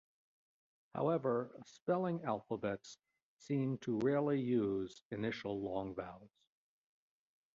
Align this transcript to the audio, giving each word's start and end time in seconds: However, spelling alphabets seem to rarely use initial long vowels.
However, 0.95 1.51
spelling 1.63 2.23
alphabets 2.23 2.97
seem 3.37 3.77
to 3.83 3.99
rarely 3.99 4.41
use 4.41 5.03
initial 5.11 5.61
long 5.61 5.93
vowels. 5.93 6.33